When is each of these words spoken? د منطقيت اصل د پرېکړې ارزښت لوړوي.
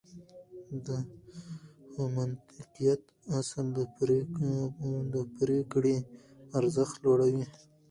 د 0.85 0.87
منطقيت 2.15 3.01
اصل 3.39 3.65
د 5.13 5.17
پرېکړې 5.71 5.95
ارزښت 6.59 6.95
لوړوي. 7.03 7.45